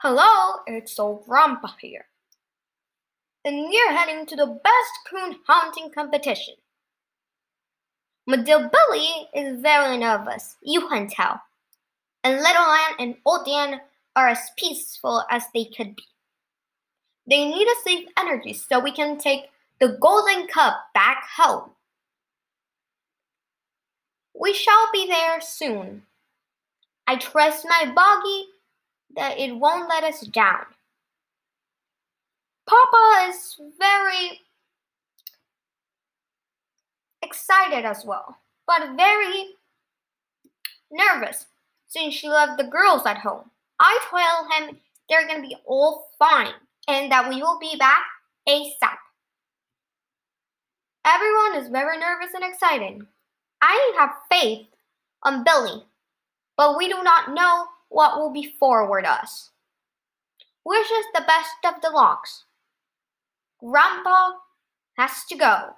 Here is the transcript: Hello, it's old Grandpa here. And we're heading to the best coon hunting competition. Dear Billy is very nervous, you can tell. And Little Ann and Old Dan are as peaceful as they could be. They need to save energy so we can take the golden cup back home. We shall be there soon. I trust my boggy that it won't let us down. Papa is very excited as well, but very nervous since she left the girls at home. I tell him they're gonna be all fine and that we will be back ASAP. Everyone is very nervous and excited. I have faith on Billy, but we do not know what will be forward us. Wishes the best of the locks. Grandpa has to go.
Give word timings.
Hello, 0.00 0.60
it's 0.68 0.96
old 1.00 1.26
Grandpa 1.26 1.70
here. 1.80 2.06
And 3.44 3.68
we're 3.68 3.92
heading 3.92 4.26
to 4.26 4.36
the 4.36 4.46
best 4.46 4.92
coon 5.10 5.34
hunting 5.44 5.90
competition. 5.92 6.54
Dear 8.28 8.70
Billy 8.70 9.28
is 9.34 9.60
very 9.60 9.98
nervous, 9.98 10.54
you 10.62 10.86
can 10.86 11.08
tell. 11.08 11.40
And 12.22 12.36
Little 12.36 12.62
Ann 12.62 12.94
and 13.00 13.16
Old 13.24 13.44
Dan 13.44 13.80
are 14.14 14.28
as 14.28 14.50
peaceful 14.56 15.24
as 15.32 15.42
they 15.52 15.64
could 15.64 15.96
be. 15.96 16.04
They 17.28 17.46
need 17.46 17.64
to 17.64 17.76
save 17.82 18.06
energy 18.16 18.52
so 18.52 18.78
we 18.78 18.92
can 18.92 19.18
take 19.18 19.50
the 19.80 19.98
golden 20.00 20.46
cup 20.46 20.76
back 20.94 21.24
home. 21.36 21.70
We 24.32 24.52
shall 24.52 24.92
be 24.92 25.08
there 25.08 25.40
soon. 25.40 26.02
I 27.08 27.16
trust 27.16 27.66
my 27.68 27.92
boggy 27.92 28.46
that 29.16 29.38
it 29.38 29.52
won't 29.52 29.88
let 29.88 30.04
us 30.04 30.20
down. 30.20 30.64
Papa 32.66 33.28
is 33.30 33.60
very 33.78 34.40
excited 37.22 37.84
as 37.84 38.04
well, 38.04 38.36
but 38.66 38.96
very 38.96 39.54
nervous 40.90 41.46
since 41.88 42.14
she 42.14 42.28
left 42.28 42.58
the 42.58 42.64
girls 42.64 43.06
at 43.06 43.18
home. 43.18 43.50
I 43.80 43.98
tell 44.10 44.48
him 44.50 44.76
they're 45.08 45.26
gonna 45.26 45.42
be 45.42 45.56
all 45.64 46.08
fine 46.18 46.52
and 46.86 47.10
that 47.10 47.28
we 47.28 47.36
will 47.42 47.58
be 47.58 47.76
back 47.78 48.04
ASAP. 48.48 48.98
Everyone 51.04 51.56
is 51.56 51.70
very 51.70 51.98
nervous 51.98 52.34
and 52.34 52.44
excited. 52.44 53.06
I 53.62 53.92
have 53.98 54.10
faith 54.30 54.66
on 55.22 55.44
Billy, 55.44 55.84
but 56.56 56.76
we 56.76 56.88
do 56.88 57.02
not 57.02 57.32
know 57.32 57.66
what 57.88 58.18
will 58.18 58.32
be 58.32 58.54
forward 58.58 59.04
us. 59.04 59.50
Wishes 60.64 61.06
the 61.14 61.24
best 61.26 61.56
of 61.64 61.80
the 61.80 61.90
locks. 61.90 62.44
Grandpa 63.60 64.32
has 64.96 65.24
to 65.28 65.36
go. 65.36 65.70